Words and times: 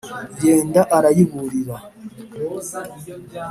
Yenda 0.45 0.81
arayiburire 0.97 1.75